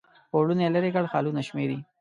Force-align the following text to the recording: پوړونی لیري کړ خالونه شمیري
پوړونی 0.31 0.67
لیري 0.73 0.91
کړ 0.95 1.05
خالونه 1.11 1.41
شمیري 1.49 1.77